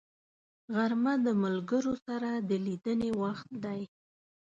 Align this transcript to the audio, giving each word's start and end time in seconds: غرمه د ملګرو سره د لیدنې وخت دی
غرمه 0.75 1.13
د 1.25 1.27
ملګرو 1.43 1.93
سره 2.05 2.29
د 2.49 2.51
لیدنې 2.65 3.09
وخت 3.21 3.49
دی 3.63 3.81